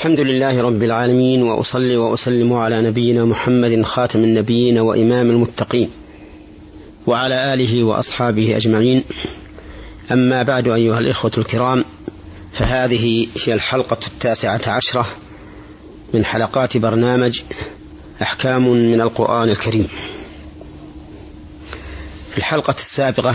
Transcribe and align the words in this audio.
الحمد 0.00 0.20
لله 0.20 0.62
رب 0.62 0.82
العالمين 0.82 1.42
وأصلي 1.42 1.96
وأسلم 1.96 2.52
على 2.52 2.82
نبينا 2.82 3.24
محمد 3.24 3.82
خاتم 3.82 4.18
النبيين 4.18 4.78
وإمام 4.78 5.30
المتقين 5.30 5.90
وعلى 7.06 7.54
آله 7.54 7.84
وأصحابه 7.84 8.56
أجمعين. 8.56 9.04
أما 10.12 10.42
بعد 10.42 10.68
أيها 10.68 10.98
الإخوة 10.98 11.30
الكرام 11.38 11.84
فهذه 12.52 13.26
هي 13.44 13.54
الحلقة 13.54 13.98
التاسعة 14.06 14.60
عشرة 14.66 15.06
من 16.14 16.24
حلقات 16.24 16.76
برنامج 16.76 17.40
أحكام 18.22 18.68
من 18.68 19.00
القرآن 19.00 19.48
الكريم. 19.48 19.88
في 22.30 22.38
الحلقة 22.38 22.74
السابقة 22.78 23.34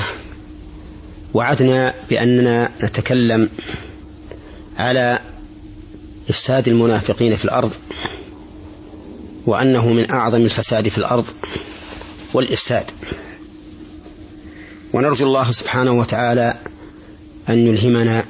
وعدنا 1.34 1.93
بأننا 2.09 2.71
نتكلم 2.84 3.50
على 4.77 5.34
إفساد 6.30 6.68
المنافقين 6.68 7.36
في 7.36 7.46
الأرض 7.46 7.71
وأنه 9.45 9.88
من 9.88 10.12
أعظم 10.12 10.41
الفساد 10.41 10.90
في 10.90 10.98
الأرض 10.98 11.26
والإفساد. 12.34 12.91
ونرجو 14.94 15.26
الله 15.26 15.52
سبحانه 15.52 15.91
وتعالى 15.91 16.58
أن 17.49 17.68
يلهمنا 17.68 18.26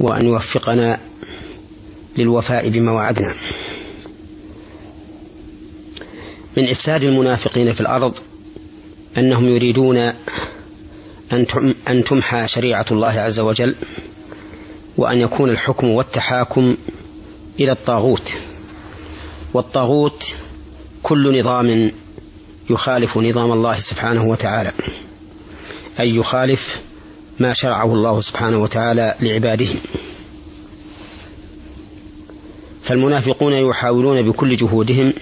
وأن 0.00 0.26
يوفقنا 0.26 1.00
للوفاء 2.16 2.68
بما 2.68 2.92
وعدنا. 2.92 3.34
من 6.56 6.68
إفساد 6.68 7.04
المنافقين 7.04 7.72
في 7.72 7.80
الأرض 7.80 8.18
أنهم 9.18 9.48
يريدون 9.48 10.12
أن 11.88 12.04
تمحى 12.06 12.48
شريعة 12.48 12.86
الله 12.90 13.08
عز 13.20 13.40
وجل 13.40 13.74
وأن 14.96 15.20
يكون 15.20 15.50
الحكم 15.50 15.88
والتحاكم 15.88 16.76
إلى 17.60 17.72
الطاغوت. 17.72 18.34
والطاغوت 19.54 20.34
كل 21.02 21.40
نظام 21.40 21.92
يخالف 22.70 23.18
نظام 23.18 23.52
الله 23.52 23.78
سبحانه 23.78 24.24
وتعالى 24.26 24.72
أي 26.00 26.16
يخالف 26.16 26.80
ما 27.40 27.52
شرعه 27.52 27.94
الله 27.94 28.20
سبحانه 28.20 28.62
وتعالى 28.62 29.14
لعباده. 29.20 29.68
فالمنافقون 32.82 33.52
يحاولون 33.52 34.22
بكل 34.22 34.56
جهودهم 34.56 35.12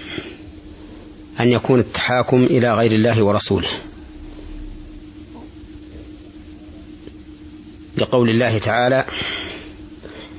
أن 1.41 1.49
يكون 1.49 1.81
التحاكم 1.81 2.45
إلى 2.45 2.75
غير 2.75 2.93
الله 2.93 3.23
ورسوله. 3.23 3.69
لقول 7.99 8.31
الله 8.31 8.59
تعالى 8.59 9.05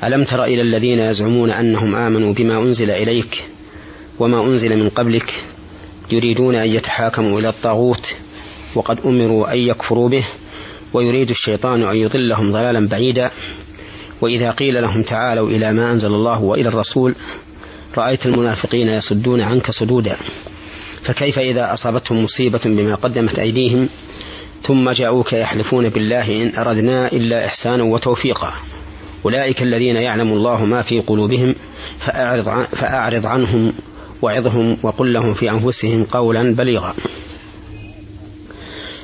ألم 0.03 0.25
تر 0.25 0.43
إلى 0.43 0.61
الذين 0.61 0.99
يزعمون 0.99 1.51
أنهم 1.51 1.95
آمنوا 1.95 2.33
بما 2.33 2.57
أنزل 2.57 2.91
إليك 2.91 3.45
وما 4.19 4.41
أنزل 4.41 4.77
من 4.77 4.89
قبلك 4.89 5.43
يريدون 6.11 6.55
أن 6.55 6.69
يتحاكموا 6.69 7.39
إلى 7.39 7.49
الطاغوت 7.49 8.15
وقد 8.75 8.99
أمروا 9.05 9.53
أن 9.53 9.57
يكفروا 9.57 10.09
به 10.09 10.25
ويريد 10.93 11.29
الشيطان 11.29 11.83
أن 11.83 11.97
يضلهم 11.97 12.51
ضلالا 12.51 12.87
بعيدا 12.87 13.31
وإذا 14.21 14.51
قيل 14.51 14.81
لهم 14.81 15.03
تعالوا 15.03 15.49
إلى 15.49 15.73
ما 15.73 15.91
أنزل 15.91 16.13
الله 16.13 16.41
وإلى 16.41 16.69
الرسول 16.69 17.15
رأيت 17.97 18.25
المنافقين 18.25 18.87
يصدون 18.87 19.41
عنك 19.41 19.71
صدودا 19.71 20.17
فكيف 21.01 21.39
إذا 21.39 21.73
أصابتهم 21.73 22.23
مصيبة 22.23 22.59
بما 22.65 22.95
قدمت 22.95 23.39
أيديهم 23.39 23.89
ثم 24.61 24.89
جاءوك 24.91 25.33
يحلفون 25.33 25.89
بالله 25.89 26.43
إن 26.43 26.51
أردنا 26.57 27.11
إلا 27.11 27.45
إحسانا 27.45 27.83
وتوفيقا 27.83 28.53
أولئك 29.25 29.61
الذين 29.61 29.95
يعلم 29.95 30.27
الله 30.27 30.65
ما 30.65 30.81
في 30.81 30.99
قلوبهم 30.99 31.55
فأعرض, 31.99 32.65
فأعرض 32.75 33.25
عنهم 33.25 33.73
وعظهم 34.21 34.77
وقل 34.83 35.13
لهم 35.13 35.33
في 35.33 35.51
أنفسهم 35.51 36.05
قولا 36.05 36.55
بليغا. 36.55 36.95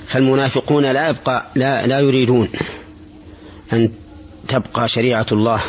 فالمنافقون 0.07 0.83
لا 0.83 1.09
يبقى 1.09 1.51
لا, 1.55 1.87
لا 1.87 1.99
يريدون 1.99 2.49
أن 3.73 3.91
تبقى 4.47 4.87
شريعة 4.87 5.25
الله 5.31 5.61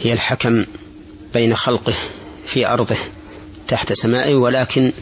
هي 0.00 0.12
الحكم 0.12 0.66
بين 1.34 1.54
خلقه 1.54 1.94
في 2.44 2.66
أرضه 2.66 2.96
تحت 3.68 3.92
سمائه 3.92 4.34
ولكن 4.34 4.92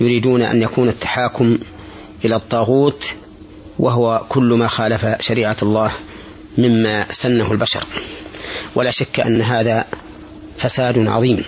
يريدون 0.00 0.42
أن 0.42 0.62
يكون 0.62 0.88
التحاكم 0.88 1.58
إلى 2.24 2.36
الطاغوت 2.36 3.14
وهو 3.78 4.26
كل 4.28 4.54
ما 4.54 4.66
خالف 4.66 5.06
شريعة 5.20 5.56
الله 5.62 5.92
مما 6.58 7.12
سنه 7.12 7.52
البشر. 7.52 7.86
ولا 8.74 8.90
شك 8.90 9.20
أن 9.20 9.42
هذا 9.42 9.84
فساد 10.58 10.98
عظيم 10.98 11.44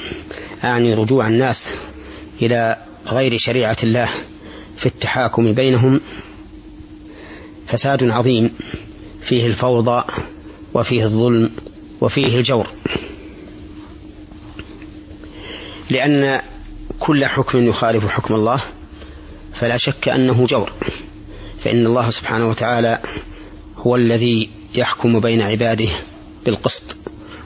أعني 0.64 0.94
رجوع 0.94 1.28
الناس 1.28 1.72
إلى 2.42 2.76
غير 3.06 3.38
شريعة 3.38 3.76
الله 3.82 4.08
في 4.76 4.86
التحاكم 4.86 5.52
بينهم. 5.52 6.00
فساد 7.66 8.04
عظيم 8.04 8.54
فيه 9.22 9.46
الفوضى 9.46 10.04
وفيه 10.74 11.04
الظلم 11.04 11.50
وفيه 12.00 12.36
الجور. 12.36 12.70
لأن 15.90 16.42
كل 16.98 17.26
حكم 17.26 17.68
يخالف 17.68 18.04
حكم 18.06 18.34
الله 18.34 18.60
فلا 19.54 19.76
شك 19.76 20.08
أنه 20.08 20.46
جور. 20.46 20.72
فإن 21.60 21.86
الله 21.86 22.10
سبحانه 22.10 22.48
وتعالى 22.48 22.98
هو 23.76 23.96
الذي 23.96 24.50
يحكم 24.74 25.20
بين 25.20 25.42
عباده 25.42 25.88
بالقسط. 26.46 26.96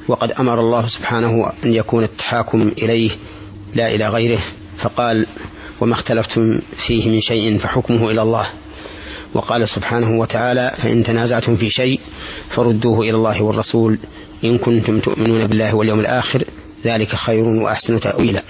وقد 0.08 0.30
أمر 0.30 0.60
الله 0.60 0.86
سبحانه 0.86 1.52
أن 1.64 1.74
يكون 1.74 2.04
التحاكم 2.04 2.72
إليه 2.82 3.10
لا 3.74 3.94
إلى 3.94 4.08
غيره 4.08 4.38
فقال 4.76 5.26
وما 5.80 5.92
اختلفتم 5.92 6.60
فيه 6.76 7.10
من 7.10 7.20
شيء 7.20 7.58
فحكمه 7.58 8.10
إلى 8.10 8.22
الله. 8.22 8.46
وقال 9.34 9.68
سبحانه 9.68 10.20
وتعالى 10.20 10.74
فإن 10.78 11.02
تنازعتم 11.02 11.56
في 11.56 11.70
شيء 11.70 12.00
فردوه 12.50 13.00
إلى 13.00 13.10
الله 13.10 13.42
والرسول 13.42 13.98
إن 14.44 14.58
كنتم 14.58 15.00
تؤمنون 15.00 15.46
بالله 15.46 15.74
واليوم 15.74 16.00
الآخر 16.00 16.44
ذلك 16.84 17.08
خير 17.08 17.44
وأحسن 17.44 18.00
تأويلا. 18.00 18.42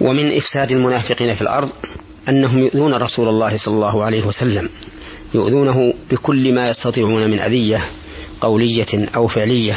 ومن 0.00 0.36
إفساد 0.36 0.72
المنافقين 0.72 1.34
في 1.34 1.42
الأرض 1.42 1.70
أنهم 2.28 2.58
يؤذون 2.58 2.94
رسول 2.94 3.28
الله 3.28 3.56
صلى 3.56 3.74
الله 3.74 4.04
عليه 4.04 4.26
وسلم. 4.26 4.68
يؤذونه 5.34 5.91
بكل 6.12 6.54
ما 6.54 6.68
يستطيعون 6.68 7.30
من 7.30 7.38
أذية 7.38 7.80
قولية 8.40 9.08
أو 9.16 9.26
فعلية 9.26 9.74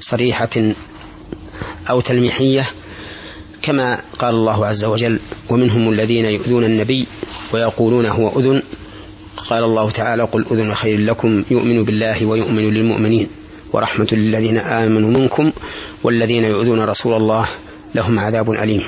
صريحة 0.00 0.74
أو 1.90 2.00
تلميحية 2.00 2.70
كما 3.62 4.00
قال 4.18 4.34
الله 4.34 4.66
عز 4.66 4.84
وجل 4.84 5.20
ومنهم 5.50 5.92
الذين 5.92 6.24
يؤذون 6.24 6.64
النبي 6.64 7.06
ويقولون 7.52 8.06
هو 8.06 8.40
أذن. 8.40 8.62
قال 9.36 9.64
الله 9.64 9.90
تعالى 9.90 10.22
قل 10.22 10.44
أذن 10.50 10.74
خير 10.74 10.98
لكم 10.98 11.44
يؤمن 11.50 11.84
بالله 11.84 12.26
ويؤمن 12.26 12.70
للمؤمنين 12.70 13.28
ورحمة 13.72 14.08
للذين 14.12 14.58
آمنوا 14.58 15.10
منكم 15.10 15.52
والذين 16.04 16.44
يؤذون 16.44 16.80
رسول 16.80 17.14
الله 17.14 17.46
لهم 17.94 18.18
عذاب 18.18 18.50
أليم. 18.50 18.82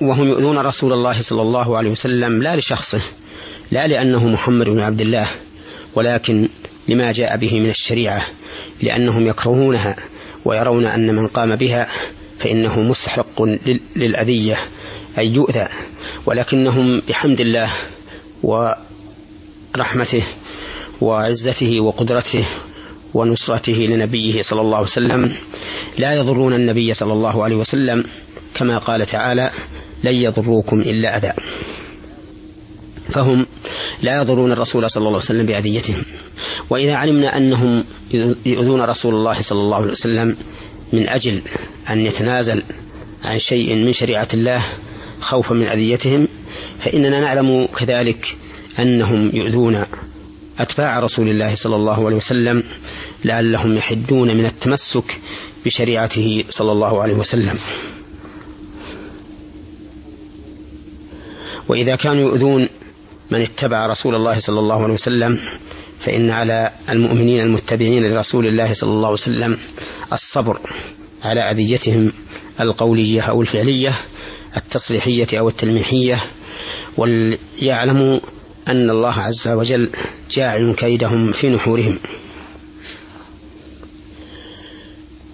وهم 0.00 0.28
يؤذون 0.28 0.58
رسول 0.58 0.92
الله 0.92 1.20
صلى 1.20 1.42
الله 1.42 1.76
عليه 1.76 1.90
وسلم 1.90 2.42
لا 2.42 2.56
لشخصه 2.56 3.00
لا 3.70 3.86
لأنه 3.86 4.28
محمد 4.28 4.66
بن 4.66 4.80
عبد 4.80 5.00
الله 5.00 5.26
ولكن 5.94 6.48
لما 6.88 7.12
جاء 7.12 7.36
به 7.36 7.60
من 7.60 7.70
الشريعة 7.70 8.22
لأنهم 8.82 9.26
يكرهونها 9.26 9.96
ويرون 10.44 10.86
أن 10.86 11.16
من 11.16 11.26
قام 11.26 11.56
بها 11.56 11.88
فإنه 12.38 12.80
مستحق 12.80 13.42
للأذية 13.96 14.56
أي 15.18 15.28
يؤذى 15.28 15.68
ولكنهم 16.26 17.02
بحمد 17.08 17.40
الله 17.40 17.70
ورحمته 18.42 20.22
وعزته 21.00 21.80
وقدرته 21.80 22.46
ونصرته 23.14 23.72
لنبيه 23.72 24.42
صلى 24.42 24.60
الله 24.60 24.76
عليه 24.76 24.86
وسلم 24.86 25.36
لا 25.98 26.14
يضرون 26.14 26.54
النبي 26.54 26.94
صلى 26.94 27.12
الله 27.12 27.44
عليه 27.44 27.56
وسلم 27.56 28.04
كما 28.54 28.78
قال 28.78 29.06
تعالى 29.06 29.50
لن 30.04 30.14
يضروكم 30.14 30.80
إلا 30.80 31.16
أذى. 31.16 31.32
فهم 33.10 33.46
لا 34.02 34.16
يضرون 34.16 34.52
الرسول 34.52 34.90
صلى 34.90 35.00
الله 35.00 35.08
عليه 35.10 35.18
وسلم 35.18 35.46
بأذيتهم. 35.46 36.02
وإذا 36.70 36.94
علمنا 36.94 37.36
أنهم 37.36 37.84
يؤذون 38.46 38.80
رسول 38.80 39.14
الله 39.14 39.42
صلى 39.42 39.60
الله 39.60 39.76
عليه 39.76 39.92
وسلم 39.92 40.36
من 40.92 41.08
أجل 41.08 41.42
أن 41.90 42.06
يتنازل 42.06 42.62
عن 43.24 43.38
شيء 43.38 43.74
من 43.74 43.92
شريعة 43.92 44.28
الله 44.34 44.64
خوفا 45.20 45.54
من 45.54 45.66
أذيتهم 45.66 46.28
فإننا 46.80 47.20
نعلم 47.20 47.66
كذلك 47.66 48.36
أنهم 48.78 49.30
يؤذون 49.34 49.84
أتباع 50.58 50.98
رسول 50.98 51.28
الله 51.28 51.54
صلى 51.54 51.76
الله 51.76 52.06
عليه 52.06 52.16
وسلم 52.16 52.62
لعلهم 53.24 53.74
يحدون 53.76 54.36
من 54.36 54.46
التمسك 54.46 55.20
بشريعته 55.64 56.44
صلى 56.48 56.72
الله 56.72 57.02
عليه 57.02 57.14
وسلم. 57.14 57.58
وإذا 61.72 61.96
كانوا 61.96 62.22
يؤذون 62.22 62.68
من 63.30 63.40
اتبع 63.40 63.86
رسول 63.86 64.14
الله 64.14 64.40
صلى 64.40 64.60
الله 64.60 64.82
عليه 64.82 64.94
وسلم 64.94 65.38
فإن 65.98 66.30
على 66.30 66.70
المؤمنين 66.90 67.40
المتبعين 67.40 68.12
لرسول 68.12 68.46
الله 68.46 68.74
صلى 68.74 68.90
الله 68.90 69.06
عليه 69.06 69.12
وسلم 69.12 69.58
الصبر 70.12 70.60
على 71.22 71.40
أذيتهم 71.40 72.12
القولية 72.60 73.20
أو 73.20 73.40
الفعلية 73.40 73.98
التصريحية 74.56 75.26
أو 75.38 75.48
التلميحية. 75.48 76.24
وليعلموا 76.96 78.20
أن 78.68 78.90
الله 78.90 79.20
عز 79.20 79.48
وجل 79.48 79.90
جاعل 80.30 80.74
كيدهم 80.74 81.32
في 81.32 81.48
نحورهم. 81.48 81.98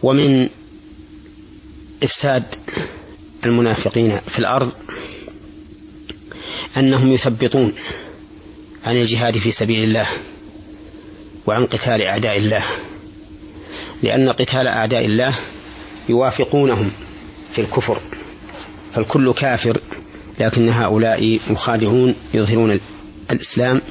ومن 0.03 0.49
إفساد 2.03 2.45
المنافقين 3.47 4.21
في 4.29 4.39
الأرض 4.39 4.73
أنهم 6.79 7.13
يثبطون 7.13 7.73
عن 8.85 8.97
الجهاد 8.97 9.39
في 9.39 9.51
سبيل 9.51 9.85
الله 9.85 10.07
وعن 11.47 11.67
قتال 11.67 12.03
أعداء 12.03 12.39
الله 12.39 12.65
لأن 14.03 14.29
قتال 14.29 14.67
أعداء 14.67 15.05
الله 15.05 15.35
يوافقونهم 16.09 16.91
في 17.53 17.61
الكفر 17.61 18.01
فالكل 18.95 19.33
كافر 19.33 19.81
لكن 20.41 20.69
هؤلاء 20.69 21.41
مخادعون 21.51 22.15
يظهرون 22.35 22.81
الإسلام 23.31 23.83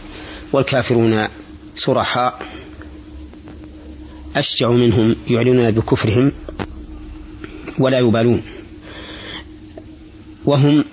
والكافرون 0.54 1.28
صرحاء 1.76 2.48
أشجع 4.36 4.70
منهم 4.70 5.16
يعلنون 5.30 5.72
بكفرهم 5.72 6.32
ولا 7.80 8.00
يبالون 8.00 8.42
وهم 10.46 10.86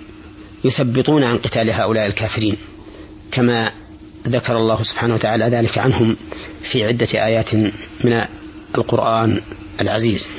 يثبطون 0.65 1.23
عن 1.23 1.37
قتال 1.37 1.71
هؤلاء 1.71 2.05
الكافرين 2.05 2.57
كما 3.31 3.71
ذكر 4.27 4.57
الله 4.57 4.83
سبحانه 4.83 5.13
وتعالى 5.13 5.45
ذلك 5.45 5.77
عنهم 5.77 6.17
في 6.61 6.85
عدة 6.85 7.07
آيات 7.13 7.55
من 8.03 8.21
القرآن 8.77 9.41
العزيز. 9.81 10.29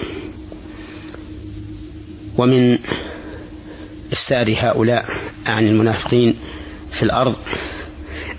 ومن 2.38 2.78
إفساد 4.12 4.56
هؤلاء 4.58 5.06
عن 5.46 5.66
المنافقين 5.66 6.36
في 6.92 7.02
الأرض 7.02 7.36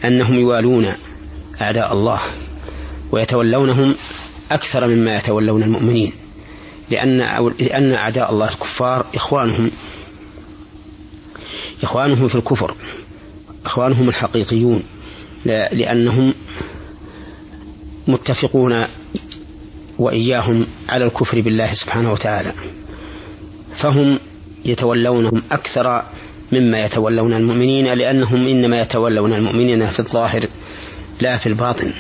أنهم 0.05 0.39
يوالون 0.39 0.93
أعداء 1.61 1.93
الله 1.93 2.19
ويتولونهم 3.11 3.95
أكثر 4.51 4.87
مما 4.87 5.17
يتولون 5.17 5.63
المؤمنين 5.63 6.13
لأن 6.89 7.17
لأن 7.59 7.93
أعداء 7.93 8.31
الله 8.31 8.49
الكفار 8.49 9.05
إخوانهم 9.15 9.71
إخوانهم 11.83 12.27
في 12.27 12.35
الكفر 12.35 12.75
إخوانهم 13.65 14.09
الحقيقيون 14.09 14.83
لأنهم 15.45 16.33
متفقون 18.07 18.85
وإياهم 19.99 20.67
على 20.89 21.05
الكفر 21.05 21.41
بالله 21.41 21.73
سبحانه 21.73 22.11
وتعالى. 22.13 22.53
فهم 23.75 24.19
يتولونهم 24.65 25.43
أكثر 25.51 26.03
مما 26.51 26.85
يتولون 26.85 27.33
المؤمنين 27.33 27.93
لأنهم 27.93 28.47
إنما 28.47 28.81
يتولون 28.81 29.33
المؤمنين 29.33 29.85
في 29.85 29.99
الظاهر 29.99 30.45
لا 31.21 31.37
في 31.37 31.47
الباطن. 31.47 31.93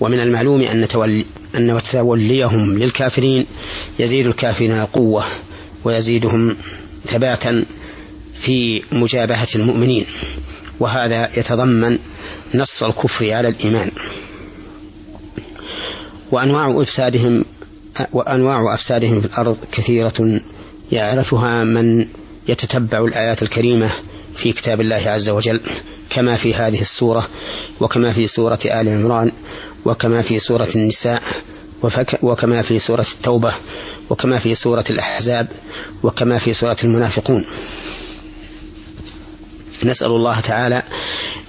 ومن 0.00 0.20
المعلوم 0.20 0.62
أن 0.62 0.88
تولي 0.88 1.24
أن 1.54 1.80
توليهم 1.90 2.78
للكافرين 2.78 3.46
يزيد 3.98 4.26
الكافرين 4.26 4.72
قوة 4.72 5.24
ويزيدهم 5.84 6.56
ثباتا 7.04 7.64
في 8.44 8.82
مجابهة 8.92 9.48
المؤمنين 9.54 10.06
وهذا 10.80 11.38
يتضمن 11.38 11.98
نص 12.54 12.82
الكفر 12.82 13.32
على 13.32 13.48
الإيمان. 13.48 13.90
وأنواع 16.30 16.82
إفسادهم 16.82 17.44
وأنواع 18.12 18.74
أفسادهم 18.74 19.20
في 19.20 19.26
الأرض 19.26 19.56
كثيرة 19.72 20.40
يعرفها 20.92 21.64
من 21.64 22.06
يتتبع 22.48 23.04
الآيات 23.04 23.42
الكريمة 23.42 23.90
في 24.36 24.52
كتاب 24.52 24.80
الله 24.80 25.02
عز 25.06 25.28
وجل 25.28 25.60
كما 26.10 26.36
في 26.36 26.54
هذه 26.54 26.80
السورة 26.80 27.28
وكما 27.80 28.12
في 28.12 28.26
سورة 28.26 28.58
آل 28.64 28.88
عمران 28.88 29.32
وكما 29.84 30.22
في 30.22 30.38
سورة 30.38 30.68
النساء 30.76 31.22
وكما 32.22 32.62
في 32.62 32.78
سورة 32.78 33.06
التوبة 33.14 33.54
وكما 34.10 34.38
في 34.38 34.54
سورة 34.54 34.84
الأحزاب 34.90 35.48
وكما 36.02 36.38
في 36.38 36.52
سورة 36.52 36.76
المنافقون. 36.84 37.46
نسأل 39.84 40.06
الله 40.08 40.40
تعالى 40.40 40.82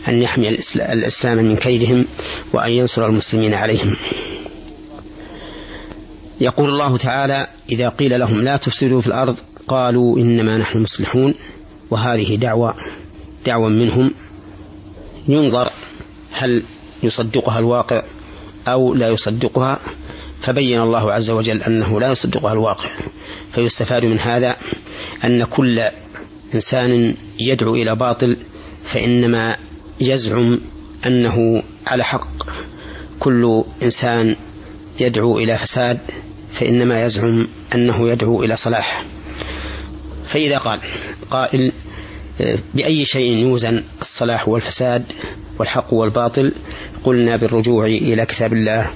أن 0.08 0.22
يحمي 0.22 0.50
الإسلام 0.76 1.38
من 1.38 1.58
كيدهم 1.58 2.08
وأن 2.54 2.72
ينصر 2.72 3.06
المسلمين 3.06 3.54
عليهم. 3.54 3.96
يقول 6.42 6.70
الله 6.70 6.98
تعالى 6.98 7.48
إذا 7.72 7.90
قيل 7.90 8.20
لهم 8.20 8.42
لا 8.42 8.58
تفسدوا 8.58 9.02
في 9.02 9.08
الأرض 9.08 9.38
قالوا 9.68 10.18
إنما 10.18 10.58
نحن 10.58 10.82
مصلحون 10.82 11.36
وهذه 11.90 12.36
دعوة 12.36 12.76
دعوة 13.46 13.70
منهم. 13.70 14.14
ينظر 15.28 15.72
هل 16.32 16.64
يصدقها 17.04 17.60
الواقع 17.60 18.04
أو 18.68 18.94
لا 18.94 19.08
يصدقها 19.10 19.80
فبين 20.42 20.82
الله 20.82 21.12
عز 21.14 21.30
وجل 21.30 21.64
أنه 21.64 22.00
لا 22.00 22.12
يصدقها 22.12 22.54
الواقع. 22.54 22.90
فيستفاد 23.54 24.06
من 24.06 24.20
هذا 24.20 24.56
أن 25.26 25.44
كل 25.44 25.82
إنسان 26.56 27.16
يدعو 27.40 27.76
إلى 27.76 27.96
باطل 27.96 28.38
فإنما 28.84 29.56
يزعم 30.02 30.60
أنه 31.08 31.64
على 31.88 32.04
حق. 32.04 32.28
كل 33.20 33.64
إنسان 33.84 34.36
يدعو 35.00 35.40
إلى 35.40 35.58
فساد 35.58 36.00
فإنما 36.52 37.06
يزعم 37.06 37.48
أنه 37.76 38.10
يدعو 38.10 38.44
إلى 38.44 38.56
صلاح. 38.56 39.06
فإذا 40.28 40.58
قال 40.58 40.80
قائل 41.32 41.72
بأي 42.74 43.06
شيء 43.06 43.38
يوزن 43.38 43.84
الصلاح 44.02 44.48
والفساد 44.50 45.04
والحق 45.60 45.94
والباطل؟ 45.94 46.54
قلنا 47.04 47.36
بالرجوع 47.36 47.86
إلى 47.86 48.26
كتاب 48.26 48.54
الله 48.54 48.90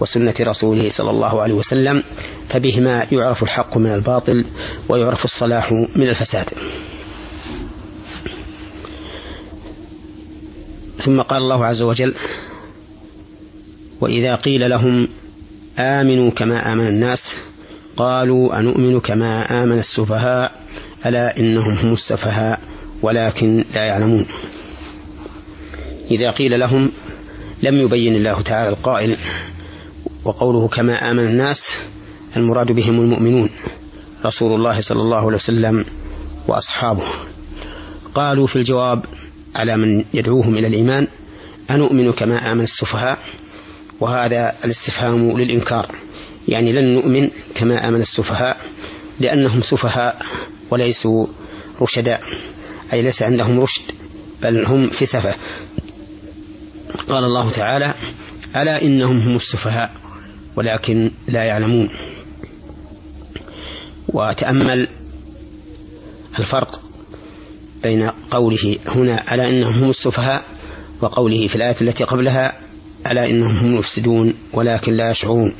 وسنة 0.00 0.34
رسوله 0.40 0.88
صلى 0.88 1.10
الله 1.10 1.42
عليه 1.42 1.54
وسلم 1.54 2.02
فبهما 2.48 3.06
يعرف 3.12 3.42
الحق 3.42 3.76
من 3.76 3.94
الباطل 3.94 4.44
ويعرف 4.88 5.24
الصلاح 5.24 5.72
من 5.72 6.08
الفساد. 6.08 6.50
ثم 11.06 11.22
قال 11.22 11.42
الله 11.42 11.66
عز 11.66 11.82
وجل 11.82 12.14
وإذا 14.00 14.34
قيل 14.34 14.70
لهم 14.70 15.08
آمنوا 15.78 16.30
كما 16.30 16.72
آمن 16.72 16.86
الناس 16.86 17.36
قالوا 17.96 18.58
أنؤمن 18.58 19.00
كما 19.00 19.62
آمن 19.62 19.78
السفهاء 19.78 20.62
ألا 21.06 21.38
إنهم 21.38 21.72
هم 21.72 21.92
السفهاء 21.92 22.60
ولكن 23.02 23.64
لا 23.74 23.84
يعلمون. 23.84 24.26
إذا 26.10 26.30
قيل 26.30 26.60
لهم 26.60 26.92
لم 27.62 27.80
يبين 27.80 28.16
الله 28.16 28.42
تعالى 28.42 28.68
القائل 28.68 29.18
وقوله 30.24 30.68
كما 30.68 31.10
آمن 31.10 31.24
الناس 31.24 31.70
المراد 32.36 32.72
بهم 32.72 33.00
المؤمنون 33.00 33.50
رسول 34.24 34.54
الله 34.54 34.80
صلى 34.80 35.02
الله 35.02 35.16
عليه 35.16 35.36
وسلم 35.36 35.84
وأصحابه. 36.48 37.04
قالوا 38.14 38.46
في 38.46 38.56
الجواب 38.56 39.04
على 39.56 39.76
من 39.76 40.04
يدعوهم 40.14 40.58
إلى 40.58 40.66
الإيمان 40.66 41.06
أنؤمن 41.70 42.12
كما 42.12 42.52
آمن 42.52 42.60
السفهاء 42.60 43.18
وهذا 44.00 44.54
الاستفهام 44.64 45.38
للإنكار. 45.38 45.94
يعني 46.48 46.72
لن 46.72 46.94
نؤمن 46.94 47.30
كما 47.54 47.88
آمن 47.88 48.00
السفهاء 48.00 48.56
لأنهم 49.20 49.60
سفهاء 49.60 50.26
وليسوا 50.70 51.26
رشداء 51.80 52.20
أي 52.92 53.02
ليس 53.02 53.22
عندهم 53.22 53.60
رشد 53.60 53.82
بل 54.42 54.64
هم 54.64 54.90
في 54.90 55.06
سفة. 55.06 55.34
قال 57.08 57.24
الله 57.24 57.50
تعالى 57.50 57.94
ألا 58.56 58.82
إنهم 58.82 59.18
هم 59.18 59.36
السفهاء 59.36 59.92
ولكن 60.56 61.10
لا 61.28 61.44
يعلمون. 61.44 61.88
وتأمل 64.08 64.88
الفرق 66.38 66.85
بين 67.86 68.10
قوله 68.30 68.78
هنا 68.86 69.34
ألا 69.34 69.48
إنهم 69.48 69.72
هم 69.72 69.90
السفهاء 69.90 70.42
وقوله 71.00 71.48
في 71.48 71.56
الآية 71.56 71.76
التي 71.80 72.04
قبلها 72.04 72.58
ألا 73.10 73.30
إنهم 73.30 73.56
هم 73.56 73.66
المفسدون 73.66 74.34
ولكن 74.52 74.92
لا 74.92 75.10
يشعرون. 75.10 75.52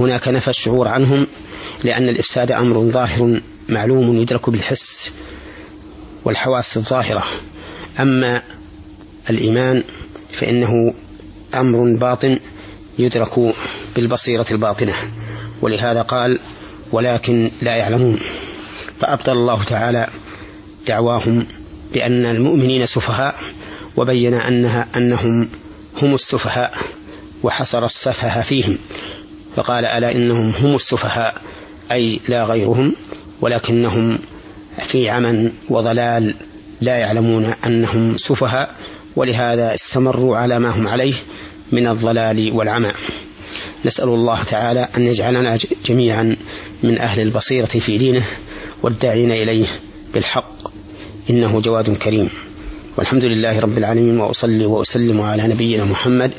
هناك 0.00 0.28
نفى 0.28 0.48
الشعور 0.48 0.88
عنهم 0.88 1.26
لأن 1.84 2.08
الإفساد 2.08 2.52
أمر 2.52 2.90
ظاهر 2.90 3.40
معلوم 3.68 4.16
يدرك 4.16 4.50
بالحس 4.50 5.12
والحواس 6.24 6.76
الظاهرة. 6.76 7.24
أما 8.00 8.42
الإيمان 9.30 9.84
فإنه 10.32 10.94
أمر 11.54 11.98
باطن 11.98 12.38
يدرك 12.98 13.54
بالبصيرة 13.96 14.46
الباطنة. 14.50 14.94
ولهذا 15.62 16.02
قال 16.02 16.38
ولكن 16.92 17.50
لا 17.62 17.76
يعلمون 17.76 18.20
فأبطل 19.00 19.32
الله 19.32 19.64
تعالى 19.64 20.10
دعواهم 20.86 21.46
بأن 21.94 22.26
المؤمنين 22.26 22.86
سفهاء 22.86 23.34
وبين 23.96 24.34
أنها 24.34 24.88
أنهم 24.96 25.48
هم 26.02 26.14
السفهاء 26.14 26.74
وحصر 27.42 27.84
السفه 27.84 28.42
فيهم. 28.42 28.78
فقال 29.56 29.84
ألا 29.84 30.14
إنهم 30.14 30.54
هم 30.54 30.74
السفهاء 30.74 31.42
أي 31.92 32.20
لا 32.28 32.42
غيرهم 32.44 32.94
ولكنهم 33.40 34.18
في 34.78 35.08
عمى 35.08 35.52
وضلال 35.68 36.34
لا 36.80 36.96
يعلمون 36.96 37.44
أنهم 37.44 38.16
سفهاء 38.16 38.74
ولهذا 39.16 39.74
استمروا 39.74 40.36
على 40.36 40.58
ما 40.58 40.70
هم 40.76 40.88
عليه 40.88 41.14
من 41.72 41.86
الضلال 41.86 42.52
والعمى. 42.52 42.92
نسأل 43.84 44.08
الله 44.08 44.42
تعالى 44.42 44.88
أن 44.96 45.06
يجعلنا 45.06 45.58
جميعا 45.84 46.36
من 46.82 46.98
أهل 46.98 47.20
البصيرة 47.20 47.66
في 47.66 47.98
دينه 47.98 48.26
والداعين 48.82 49.30
إليه 49.30 49.66
بالحق 50.14 50.55
إنه 51.30 51.60
جواد 51.60 51.96
كريم. 51.96 52.30
والحمد 52.98 53.24
لله 53.24 53.60
رب 53.60 53.78
العالمين 53.78 54.20
وأصلي 54.20 54.66
وأسلم 54.66 55.20
على 55.20 55.48
نبينا 55.48 55.84
محمد 55.84 56.32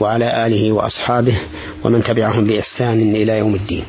وعلى 0.00 0.46
آله 0.46 0.72
وأصحابه 0.72 1.40
ومن 1.84 2.02
تبعهم 2.02 2.46
بإحسان 2.46 3.16
إلى 3.16 3.38
يوم 3.38 3.54
الدين. 3.54 3.84